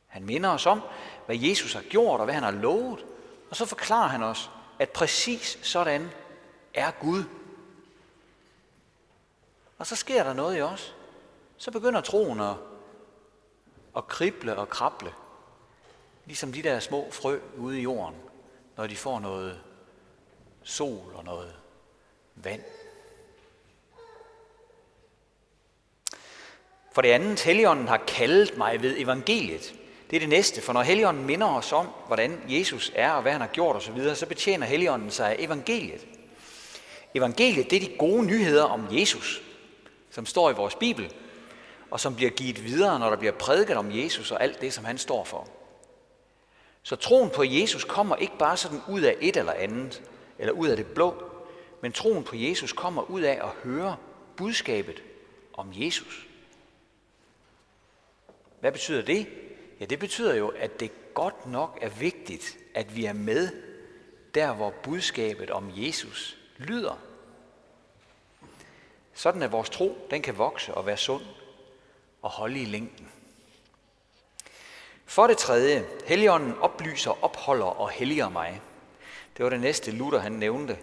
Han 0.08 0.26
minder 0.26 0.50
os 0.50 0.66
om, 0.66 0.82
hvad 1.26 1.36
Jesus 1.36 1.74
har 1.74 1.82
gjort 1.82 2.20
og 2.20 2.26
hvad 2.26 2.36
han 2.36 2.44
har 2.44 2.52
lovet, 2.52 3.06
og 3.50 3.56
så 3.56 3.66
forklarer 3.66 4.08
han 4.08 4.24
os, 4.24 4.52
at 4.80 4.90
præcis 4.90 5.60
sådan 5.62 6.10
er 6.78 6.92
Gud. 6.92 7.24
Og 9.78 9.88
så 9.88 9.96
sker 9.96 10.24
der 10.24 10.34
noget 10.34 10.58
i 10.58 10.62
os. 10.62 10.96
Så 11.58 11.72
begynder 11.72 12.02
troen 12.02 12.40
at, 12.40 12.56
at 13.98 14.08
krible 14.08 14.56
og 14.56 14.70
krable. 14.70 15.14
Ligesom 16.26 16.52
de 16.52 16.64
der 16.64 16.80
små 16.80 17.12
frø 17.12 17.40
ude 17.58 17.80
i 17.80 17.82
jorden, 17.82 18.16
når 18.78 18.88
de 18.88 18.96
får 18.96 19.20
noget 19.20 19.62
sol 20.64 21.14
og 21.16 21.24
noget 21.24 21.56
vand. 22.36 22.62
For 26.92 27.02
det 27.02 27.10
andet, 27.10 27.40
Helligånden 27.40 27.88
har 27.88 27.98
kaldet 27.98 28.58
mig 28.58 28.82
ved 28.82 28.96
evangeliet. 28.98 29.74
Det 30.10 30.16
er 30.16 30.20
det 30.20 30.30
næste, 30.30 30.62
for 30.62 30.74
når 30.74 30.82
Helligånden 30.82 31.26
minder 31.26 31.48
os 31.48 31.72
om, 31.72 31.88
hvordan 32.08 32.42
Jesus 32.48 32.92
er 32.96 33.12
og 33.12 33.22
hvad 33.22 33.32
han 33.32 33.42
har 33.42 33.48
gjort 33.48 33.76
osv., 33.76 34.16
så 34.16 34.26
betjener 34.26 34.66
Helligånden 34.66 35.12
sig 35.12 35.30
af 35.32 35.36
evangeliet. 35.40 36.17
Evangeliet, 37.16 37.70
det 37.70 37.76
er 37.84 37.90
de 37.90 37.98
gode 37.98 38.26
nyheder 38.26 38.64
om 38.64 38.88
Jesus, 38.92 39.42
som 40.10 40.26
står 40.26 40.50
i 40.50 40.54
vores 40.54 40.76
Bibel, 40.76 41.14
og 41.92 42.00
som 42.00 42.16
bliver 42.16 42.32
givet 42.32 42.64
videre, 42.64 43.00
når 43.00 43.10
der 43.10 43.18
bliver 43.18 43.32
prædiket 43.32 43.78
om 43.78 43.92
Jesus 43.92 44.32
og 44.32 44.44
alt 44.44 44.62
det, 44.62 44.74
som 44.74 44.86
han 44.86 44.98
står 44.98 45.24
for. 45.24 45.48
Så 46.84 46.96
troen 46.96 47.30
på 47.30 47.44
Jesus 47.44 47.84
kommer 47.84 48.16
ikke 48.16 48.38
bare 48.38 48.58
sådan 48.58 48.82
ud 48.90 49.02
af 49.02 49.16
et 49.22 49.38
eller 49.38 49.54
andet, 49.54 50.02
eller 50.40 50.54
ud 50.54 50.68
af 50.68 50.78
det 50.78 50.86
blå, 50.86 51.24
men 51.82 51.92
troen 51.92 52.24
på 52.24 52.36
Jesus 52.36 52.74
kommer 52.74 53.12
ud 53.12 53.22
af 53.22 53.40
at 53.44 53.50
høre 53.64 53.96
budskabet 54.36 55.04
om 55.54 55.70
Jesus. 55.74 56.28
Hvad 58.60 58.72
betyder 58.72 59.02
det? 59.02 59.28
Ja, 59.80 59.86
det 59.86 60.00
betyder 60.00 60.36
jo, 60.36 60.48
at 60.48 60.80
det 60.80 61.14
godt 61.14 61.46
nok 61.46 61.80
er 61.82 61.90
vigtigt, 61.90 62.58
at 62.74 62.96
vi 62.96 63.06
er 63.06 63.14
med 63.14 63.50
der, 64.36 64.54
hvor 64.54 64.74
budskabet 64.84 65.50
om 65.50 65.72
Jesus 65.76 66.37
lyder. 66.58 67.00
Sådan 69.14 69.44
at 69.44 69.52
vores 69.52 69.70
tro, 69.70 70.08
den 70.12 70.22
kan 70.22 70.38
vokse 70.38 70.74
og 70.74 70.86
være 70.86 70.98
sund 70.98 71.24
og 72.22 72.30
holde 72.30 72.62
i 72.62 72.66
længden. 72.66 73.12
For 75.06 75.28
det 75.28 75.38
tredje, 75.38 75.86
Helligånden 76.06 76.58
oplyser, 76.58 77.24
opholder 77.24 77.66
og 77.66 77.90
helliger 77.90 78.30
mig. 78.30 78.62
Det 79.38 79.44
var 79.44 79.50
det 79.50 79.60
næste 79.60 79.92
Luther 79.92 80.20
han 80.20 80.32
nævnte. 80.32 80.78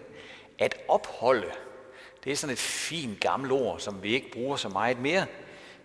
At 0.59 0.75
opholde, 0.87 1.51
det 2.23 2.31
er 2.31 2.35
sådan 2.35 2.53
et 2.53 2.59
fint 2.59 3.19
gammelt 3.19 3.51
ord, 3.51 3.79
som 3.79 4.03
vi 4.03 4.13
ikke 4.13 4.31
bruger 4.31 4.57
så 4.57 4.69
meget 4.69 4.99
mere, 4.99 5.25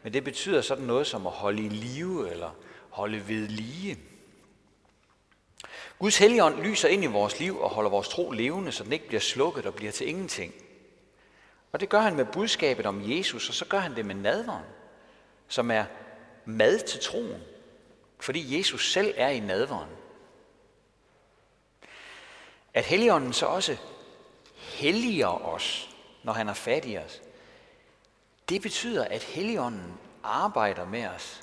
men 0.02 0.12
det 0.12 0.25
betyder 0.25 0.61
sådan 0.61 0.85
noget 0.85 1.06
som 1.06 1.26
at 1.26 1.32
holde 1.32 1.62
i 1.62 1.68
live 1.68 2.30
eller 2.30 2.50
holde 2.90 3.28
ved 3.28 3.49
lige. 3.49 3.99
Guds 6.00 6.19
helligånd 6.19 6.62
lyser 6.62 6.88
ind 6.88 7.04
i 7.04 7.07
vores 7.07 7.40
liv 7.40 7.61
og 7.61 7.71
holder 7.71 7.90
vores 7.90 8.09
tro 8.09 8.30
levende, 8.30 8.73
så 8.73 8.85
den 8.85 8.92
ikke 8.92 9.07
bliver 9.07 9.21
slukket 9.21 9.66
og 9.66 9.75
bliver 9.75 9.92
til 9.92 10.09
ingenting. 10.09 10.54
Og 11.73 11.80
det 11.80 11.88
gør 11.88 12.00
han 12.00 12.16
med 12.16 12.25
budskabet 12.25 12.87
om 12.87 13.11
Jesus, 13.11 13.49
og 13.49 13.54
så 13.54 13.64
gør 13.64 13.78
han 13.78 13.97
det 13.97 14.07
med 14.07 14.14
nadveren, 14.14 14.64
som 15.49 15.71
er 15.71 15.85
mad 16.45 16.78
til 16.78 17.00
troen, 17.00 17.42
fordi 18.21 18.59
Jesus 18.59 18.92
selv 18.92 19.14
er 19.16 19.28
i 19.28 19.40
nadveren. 19.40 19.90
At 22.75 22.85
Helligånden 22.85 23.33
så 23.33 23.47
også 23.47 23.76
helliger 24.54 25.45
os, 25.45 25.97
når 26.23 26.33
han 26.33 26.49
er 26.49 26.54
fat 26.54 26.87
i 26.87 26.99
os, 26.99 27.23
det 28.49 28.62
betyder, 28.62 29.04
at 29.04 29.23
Helligånden 29.23 29.95
arbejder 30.23 30.85
med 30.85 31.07
os 31.07 31.42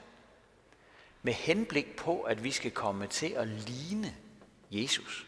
med 1.22 1.34
henblik 1.34 1.96
på, 1.96 2.22
at 2.22 2.44
vi 2.44 2.52
skal 2.52 2.72
komme 2.72 3.08
til 3.08 3.30
at 3.30 3.48
ligne 3.48 4.16
Jesus. 4.72 5.26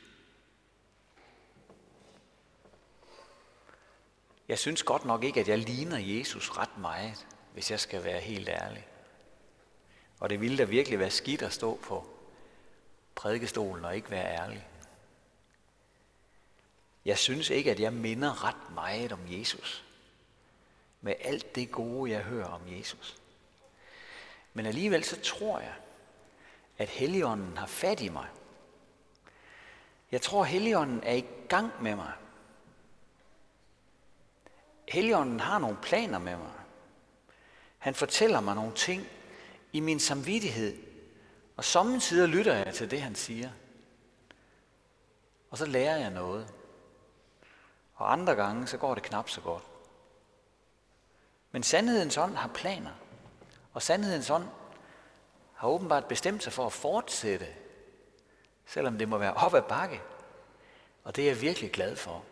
Jeg 4.48 4.60
synes 4.60 4.84
godt 4.84 5.06
nok 5.06 5.24
ikke, 5.24 5.40
at 5.40 5.48
jeg 5.48 5.58
ligner 5.58 5.98
Jesus 5.98 6.50
ret 6.50 6.78
meget, 6.78 7.28
hvis 7.54 7.72
jeg 7.72 7.80
skal 7.80 8.04
være 8.04 8.20
helt 8.20 8.50
ærlig. 8.50 8.88
Og 10.20 10.30
det 10.30 10.42
ville 10.42 10.58
da 10.58 10.64
virkelig 10.64 11.00
være 11.00 11.12
skidt 11.12 11.42
at 11.42 11.54
stå 11.54 11.80
på 11.84 12.10
prædikestolen 13.16 13.86
og 13.86 13.96
ikke 13.96 14.12
være 14.12 14.36
ærlig. 14.36 14.68
Jeg 17.06 17.18
synes 17.18 17.50
ikke, 17.50 17.72
at 17.72 17.80
jeg 17.80 17.94
minder 17.94 18.46
ret 18.46 18.74
meget 18.74 19.12
om 19.12 19.20
Jesus. 19.28 19.86
Med 21.02 21.14
alt 21.20 21.56
det 21.56 21.72
gode, 21.72 22.12
jeg 22.12 22.22
hører 22.22 22.48
om 22.48 22.62
Jesus. 22.68 23.18
Men 24.54 24.66
alligevel 24.66 25.04
så 25.04 25.22
tror 25.22 25.60
jeg, 25.60 25.74
at 26.78 26.90
Helligånden 26.90 27.58
har 27.58 27.68
fat 27.68 28.02
i 28.02 28.10
mig. 28.10 28.28
Jeg 30.12 30.22
tror, 30.22 30.44
Helligånden 30.44 31.04
er 31.04 31.14
i 31.14 31.26
gang 31.50 31.72
med 31.82 31.96
mig. 31.96 32.12
Helligånden 34.90 35.40
har 35.40 35.60
nogle 35.60 35.78
planer 35.82 36.20
med 36.20 36.38
mig. 36.38 36.52
Han 37.78 37.96
fortæller 37.96 38.40
mig 38.42 38.56
nogle 38.56 38.76
ting 38.76 39.08
i 39.74 39.80
min 39.80 40.00
samvittighed. 40.00 40.78
Og 41.58 41.64
samtidig 41.64 42.30
lytter 42.30 42.56
jeg 42.56 42.74
til 42.74 42.92
det, 42.92 43.02
han 43.02 43.16
siger. 43.16 43.50
Og 45.50 45.58
så 45.58 45.66
lærer 45.66 45.98
jeg 45.98 46.10
noget. 46.10 46.54
Og 47.96 48.12
andre 48.12 48.36
gange, 48.36 48.68
så 48.68 48.78
går 48.78 48.94
det 48.94 49.04
knap 49.04 49.30
så 49.30 49.42
godt. 49.42 49.64
Men 51.52 51.64
sandhedens 51.64 52.18
ånd 52.18 52.36
har 52.36 52.48
planer. 52.48 52.92
Og 53.74 53.82
sandhedens 53.82 54.30
ånd 54.30 54.48
har 55.54 55.68
åbenbart 55.68 56.06
bestemt 56.06 56.44
sig 56.44 56.54
for 56.54 56.66
at 56.66 56.74
fortsætte, 56.74 57.48
selvom 58.70 58.98
det 58.98 59.10
må 59.10 59.18
være 59.18 59.34
op 59.34 59.54
ad 59.54 59.62
bakke. 59.62 60.02
Og 61.04 61.16
det 61.16 61.24
er 61.24 61.28
jeg 61.28 61.42
virkelig 61.42 61.72
glad 61.72 61.96
for. 61.96 62.24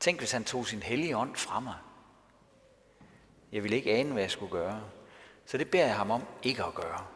Tænk, 0.00 0.18
hvis 0.18 0.32
han 0.32 0.44
tog 0.44 0.66
sin 0.66 0.82
hellige 0.82 1.16
ånd 1.16 1.36
fra 1.36 1.60
mig. 1.60 1.74
Jeg 3.52 3.62
ville 3.62 3.76
ikke 3.76 3.92
ane, 3.92 4.12
hvad 4.12 4.22
jeg 4.22 4.30
skulle 4.30 4.52
gøre. 4.52 4.82
Så 5.46 5.58
det 5.58 5.70
beder 5.70 5.86
jeg 5.86 5.96
ham 5.96 6.10
om 6.10 6.22
ikke 6.42 6.64
at 6.64 6.74
gøre. 6.74 7.06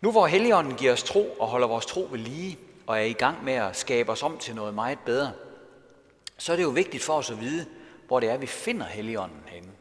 Nu 0.00 0.10
hvor 0.10 0.26
Helligånden 0.26 0.74
giver 0.74 0.92
os 0.92 1.02
tro 1.02 1.36
og 1.40 1.48
holder 1.48 1.66
vores 1.66 1.86
tro 1.86 2.08
ved 2.10 2.18
lige, 2.18 2.58
og 2.86 2.98
er 2.98 3.02
i 3.02 3.12
gang 3.12 3.44
med 3.44 3.52
at 3.52 3.76
skabe 3.76 4.12
os 4.12 4.22
om 4.22 4.38
til 4.38 4.54
noget 4.54 4.74
meget 4.74 4.98
bedre, 5.06 5.32
så 6.38 6.52
er 6.52 6.56
det 6.56 6.62
jo 6.62 6.68
vigtigt 6.68 7.02
for 7.02 7.12
os 7.12 7.30
at 7.30 7.40
vide, 7.40 7.66
hvor 8.06 8.20
det 8.20 8.30
er, 8.30 8.36
vi 8.36 8.46
finder 8.46 8.86
Helligånden 8.86 9.42
henne. 9.46 9.72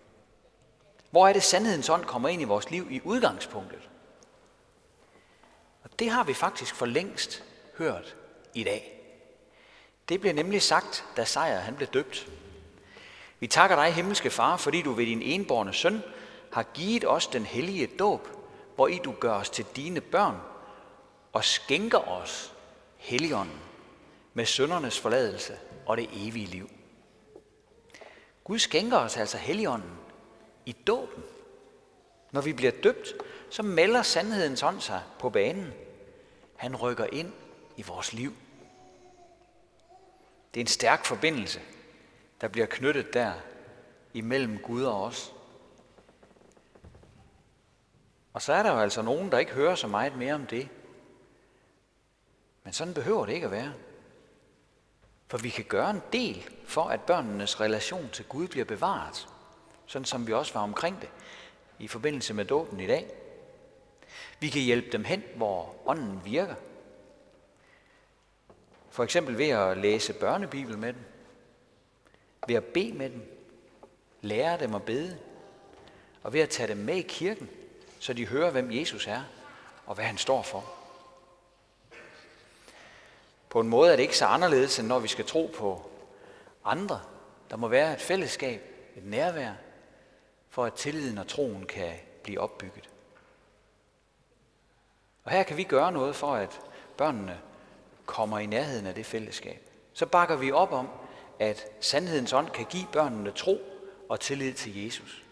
Hvor 1.12 1.28
er 1.28 1.34
det, 1.34 1.44
sandhedens 1.44 1.90
ånd 1.90 2.06
kommer 2.06 2.30
ind 2.30 2.42
i 2.42 2.46
vores 2.46 2.72
liv 2.72 2.88
i 2.92 3.02
udgangspunktet? 3.04 3.90
Det 6.00 6.10
har 6.10 6.24
vi 6.24 6.34
faktisk 6.34 6.76
for 6.76 6.86
længst 6.86 7.44
hørt 7.78 8.16
i 8.54 8.64
dag. 8.64 8.94
Det 10.10 10.22
blev 10.22 10.34
nemlig 10.34 10.62
sagt, 10.62 11.06
da 11.18 11.26
Sejr 11.26 11.60
han 11.60 11.76
blev 11.76 11.88
døbt. 11.88 12.28
Vi 13.40 13.48
takker 13.48 13.76
dig, 13.76 13.94
himmelske 13.94 14.30
far, 14.30 14.58
fordi 14.58 14.82
du 14.82 14.92
ved 14.92 15.06
din 15.06 15.22
enborne 15.22 15.74
søn 15.74 16.04
har 16.52 16.64
givet 16.64 17.08
os 17.08 17.28
den 17.28 17.46
hellige 17.46 17.88
dåb, 17.88 18.28
hvor 18.76 18.88
i 18.88 18.98
du 18.98 19.12
gør 19.20 19.34
os 19.34 19.50
til 19.50 19.66
dine 19.76 20.02
børn 20.02 20.36
og 21.34 21.44
skænker 21.44 21.98
os 21.98 22.54
helligånden 22.98 23.60
med 24.34 24.46
søndernes 24.46 25.00
forladelse 25.00 25.58
og 25.86 25.98
det 25.98 26.10
evige 26.14 26.46
liv. 26.46 26.70
Gud 28.44 28.60
skænker 28.60 28.98
os 28.98 29.18
altså 29.18 29.38
helligånden 29.38 29.92
i 30.66 30.72
dåben. 30.72 31.24
Når 32.32 32.42
vi 32.42 32.54
bliver 32.54 32.72
døbt, 32.84 33.14
så 33.50 33.64
melder 33.64 34.02
sandhedens 34.02 34.64
ånd 34.64 34.82
sig 34.82 35.02
på 35.20 35.30
banen. 35.30 35.74
Han 36.58 36.76
rykker 36.76 37.06
ind 37.06 37.34
i 37.78 37.82
vores 37.82 38.14
liv. 38.14 38.34
Det 40.54 40.60
er 40.60 40.64
en 40.64 40.68
stærk 40.68 41.06
forbindelse, 41.06 41.62
der 42.42 42.48
bliver 42.48 42.68
knyttet 42.68 43.14
der 43.14 43.34
imellem 44.14 44.60
Gud 44.60 44.84
og 44.84 45.04
os. 45.04 45.34
Og 48.34 48.42
så 48.42 48.54
er 48.54 48.64
der 48.64 48.72
jo 48.72 48.80
altså 48.80 49.02
nogen, 49.02 49.32
der 49.32 49.38
ikke 49.38 49.54
hører 49.54 49.76
så 49.76 49.88
meget 49.88 50.16
mere 50.16 50.34
om 50.34 50.46
det. 50.46 50.70
Men 52.64 52.74
sådan 52.74 52.94
behøver 52.94 53.26
det 53.26 53.34
ikke 53.34 53.46
at 53.46 53.52
være. 53.52 53.74
For 55.28 55.38
vi 55.38 55.50
kan 55.50 55.66
gøre 55.66 55.90
en 55.90 56.02
del 56.14 56.50
for, 56.66 56.84
at 56.84 57.02
børnenes 57.02 57.62
relation 57.62 58.10
til 58.14 58.26
Gud 58.26 58.48
bliver 58.48 58.66
bevaret. 58.66 59.28
Sådan 59.86 60.06
som 60.06 60.28
vi 60.28 60.34
også 60.34 60.54
var 60.54 60.62
omkring 60.62 61.02
det 61.02 61.10
i 61.80 61.88
forbindelse 61.88 62.34
med 62.34 62.46
dåben 62.46 62.80
i 62.80 62.88
dag. 62.88 63.27
Vi 64.40 64.50
kan 64.50 64.62
hjælpe 64.62 64.92
dem 64.92 65.04
hen, 65.04 65.24
hvor 65.36 65.76
ånden 65.86 66.22
virker. 66.26 66.56
For 68.90 69.04
eksempel 69.04 69.38
ved 69.38 69.50
at 69.50 69.78
læse 69.78 70.14
børnebibel 70.14 70.78
med 70.78 70.94
dem. 70.94 71.02
Ved 72.48 72.56
at 72.56 72.66
bede 72.66 72.94
med 72.94 73.10
dem. 73.10 73.48
Lære 74.22 74.60
dem 74.60 74.76
at 74.76 74.84
bede. 74.84 75.18
Og 76.24 76.34
ved 76.34 76.42
at 76.42 76.50
tage 76.50 76.68
dem 76.68 76.78
med 76.78 76.96
i 76.96 77.02
kirken, 77.02 77.50
så 78.00 78.14
de 78.14 78.28
hører, 78.28 78.52
hvem 78.52 78.72
Jesus 78.72 79.08
er 79.08 79.24
og 79.86 79.96
hvad 79.96 80.06
han 80.06 80.18
står 80.18 80.42
for. 80.42 80.74
På 83.50 83.60
en 83.60 83.68
måde 83.68 83.92
er 83.92 83.96
det 83.96 84.04
ikke 84.04 84.18
så 84.18 84.26
anderledes, 84.26 84.80
end 84.80 84.88
når 84.88 85.00
vi 85.00 85.08
skal 85.08 85.26
tro 85.26 85.52
på 85.56 85.90
andre. 86.66 87.02
Der 87.50 87.58
må 87.58 87.68
være 87.68 87.94
et 87.94 88.02
fællesskab, 88.02 88.62
et 88.96 89.06
nærvær, 89.06 89.54
for 90.50 90.66
at 90.66 90.74
tilliden 90.74 91.18
og 91.18 91.28
troen 91.28 91.66
kan 91.66 91.94
blive 92.24 92.40
opbygget. 92.40 92.90
Og 95.28 95.34
her 95.34 95.44
kan 95.44 95.58
vi 95.58 95.64
gøre 95.64 95.92
noget 95.92 96.16
for, 96.16 96.36
at 96.36 96.62
børnene 96.98 97.40
kommer 98.06 98.40
i 98.40 98.46
nærheden 98.46 98.86
af 98.86 98.96
det 98.96 99.06
fællesskab. 99.06 99.70
Så 99.94 100.06
bakker 100.06 100.36
vi 100.36 100.52
op 100.52 100.72
om, 100.72 100.90
at 101.40 101.66
sandhedens 101.80 102.34
ånd 102.34 102.50
kan 102.50 102.66
give 102.66 102.88
børnene 102.92 103.32
tro 103.32 103.62
og 104.10 104.20
tillid 104.20 104.54
til 104.54 104.84
Jesus. 104.84 105.24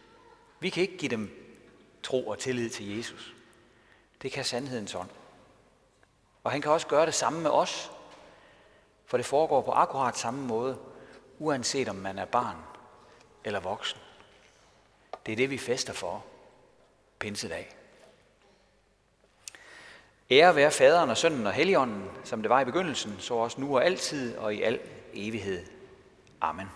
Vi 0.59 0.69
kan 0.69 0.81
ikke 0.81 0.97
give 0.97 1.09
dem 1.09 1.53
tro 2.03 2.27
og 2.27 2.39
tillid 2.39 2.69
til 2.69 2.97
Jesus. 2.97 3.33
Det 4.21 4.31
kan 4.31 4.45
sandhedens 4.45 4.95
ånd. 4.95 5.09
Og 6.43 6.51
han 6.51 6.61
kan 6.61 6.71
også 6.71 6.87
gøre 6.87 7.05
det 7.05 7.13
samme 7.13 7.41
med 7.41 7.51
os, 7.51 7.91
for 9.05 9.17
det 9.17 9.25
foregår 9.25 9.61
på 9.61 9.71
akkurat 9.71 10.17
samme 10.17 10.47
måde, 10.47 10.77
uanset 11.39 11.89
om 11.89 11.95
man 11.95 12.17
er 12.17 12.25
barn 12.25 12.57
eller 13.43 13.59
voksen. 13.59 13.99
Det 15.25 15.31
er 15.31 15.35
det, 15.35 15.49
vi 15.49 15.57
fester 15.57 15.93
for. 15.93 16.25
Pinsedag. 17.19 17.84
Ære 20.31 20.55
være 20.55 20.71
faderen 20.71 21.09
og 21.09 21.17
sønnen 21.17 21.47
og 21.47 21.53
helligånden, 21.53 22.03
som 22.23 22.41
det 22.41 22.49
var 22.49 22.61
i 22.61 22.65
begyndelsen, 22.65 23.15
så 23.19 23.33
også 23.33 23.61
nu 23.61 23.75
og 23.75 23.85
altid 23.85 24.37
og 24.37 24.55
i 24.55 24.61
al 24.61 24.79
evighed. 25.13 25.65
Amen. 26.41 26.67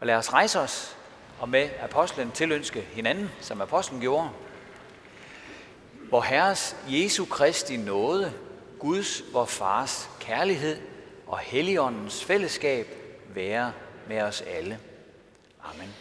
Og 0.00 0.06
lad 0.06 0.14
os 0.14 0.32
rejse 0.32 0.60
os 0.60 0.96
og 1.40 1.48
med 1.48 1.68
apostlen 1.80 2.30
tilønske 2.30 2.80
hinanden, 2.80 3.30
som 3.40 3.60
apostlen 3.60 4.00
gjorde. 4.00 4.30
Hvor 6.08 6.20
Herres 6.20 6.76
Jesu 6.88 7.24
Kristi 7.24 7.76
nåde, 7.76 8.32
Guds, 8.78 9.22
vor 9.32 9.44
Fars 9.44 10.10
kærlighed 10.20 10.78
og 11.26 11.38
Helligåndens 11.38 12.24
fællesskab 12.24 12.86
være 13.28 13.72
med 14.08 14.22
os 14.22 14.40
alle. 14.40 14.78
Amen. 15.64 15.94